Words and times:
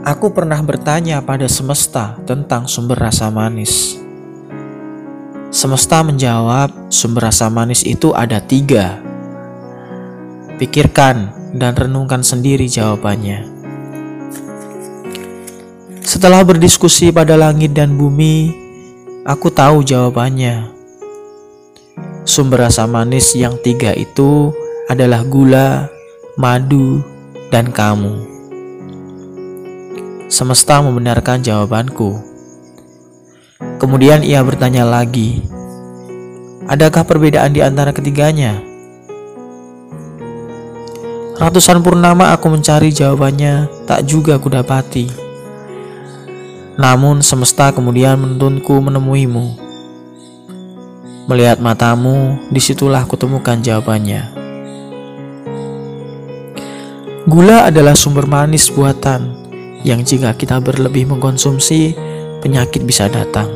Aku 0.00 0.32
pernah 0.32 0.56
bertanya 0.64 1.20
pada 1.20 1.44
semesta 1.44 2.16
tentang 2.24 2.64
sumber 2.64 2.96
rasa 2.96 3.28
manis. 3.28 4.00
Semesta 5.52 6.00
menjawab, 6.00 6.72
sumber 6.88 7.28
rasa 7.28 7.52
manis 7.52 7.84
itu 7.84 8.16
ada 8.16 8.40
tiga. 8.40 8.96
Pikirkan 10.56 11.36
dan 11.52 11.76
renungkan 11.76 12.24
sendiri 12.24 12.64
jawabannya. 12.64 13.44
Setelah 16.00 16.46
berdiskusi 16.48 17.12
pada 17.12 17.36
langit 17.36 17.76
dan 17.76 17.98
bumi, 17.98 18.54
aku 19.26 19.52
tahu 19.52 19.82
jawabannya. 19.84 20.70
Sumber 22.24 22.70
rasa 22.70 22.86
manis 22.86 23.34
yang 23.34 23.58
tiga 23.60 23.90
itu 23.92 24.54
adalah 24.88 25.26
gula, 25.26 25.90
madu, 26.38 27.02
dan 27.50 27.74
kamu. 27.74 28.29
Semesta 30.30 30.78
membenarkan 30.78 31.42
jawabanku. 31.42 32.22
Kemudian 33.82 34.22
ia 34.22 34.38
bertanya 34.46 34.86
lagi, 34.86 35.42
"Adakah 36.70 37.02
perbedaan 37.02 37.50
di 37.50 37.58
antara 37.58 37.90
ketiganya?" 37.90 38.62
Ratusan 41.34 41.82
purnama 41.82 42.30
aku 42.30 42.46
mencari 42.46 42.94
jawabannya, 42.94 43.66
tak 43.90 44.06
juga 44.06 44.38
kudapati. 44.38 45.10
Namun 46.78 47.26
semesta 47.26 47.74
kemudian 47.74 48.14
menuntunku 48.22 48.78
menemuimu. 48.78 49.58
Melihat 51.26 51.58
matamu, 51.58 52.38
di 52.54 52.62
situlah 52.62 53.02
kutemukan 53.02 53.58
jawabannya. 53.58 54.30
Gula 57.26 57.66
adalah 57.66 57.98
sumber 57.98 58.30
manis 58.30 58.70
buatan 58.70 59.40
yang 59.86 60.04
jika 60.04 60.36
kita 60.36 60.60
berlebih 60.60 61.08
mengkonsumsi, 61.08 61.96
penyakit 62.44 62.84
bisa 62.84 63.08
datang. 63.08 63.48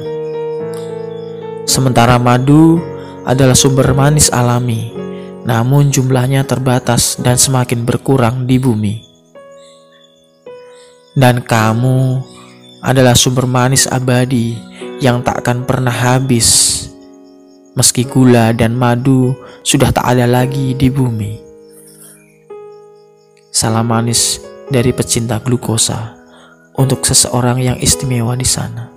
Sementara 1.65 2.21
madu 2.21 2.81
adalah 3.25 3.57
sumber 3.57 3.93
manis 3.97 4.29
alami, 4.29 4.93
namun 5.49 5.89
jumlahnya 5.89 6.45
terbatas 6.45 7.17
dan 7.21 7.41
semakin 7.41 7.85
berkurang 7.85 8.45
di 8.45 8.57
bumi. 8.61 8.95
Dan 11.17 11.41
kamu 11.45 12.21
adalah 12.85 13.17
sumber 13.17 13.49
manis 13.49 13.89
abadi 13.89 14.57
yang 15.01 15.25
tak 15.25 15.45
akan 15.45 15.65
pernah 15.65 15.93
habis, 15.93 16.85
meski 17.73 18.05
gula 18.05 18.53
dan 18.53 18.77
madu 18.77 19.33
sudah 19.65 19.89
tak 19.89 20.05
ada 20.05 20.29
lagi 20.29 20.77
di 20.77 20.93
bumi. 20.93 21.41
Salam 23.55 23.87
manis 23.87 24.43
dari 24.75 24.91
pecinta 24.91 25.39
glukosa 25.39 26.19
untuk 26.75 27.07
seseorang 27.07 27.63
yang 27.63 27.79
istimewa 27.79 28.35
di 28.35 28.43
sana. 28.43 28.91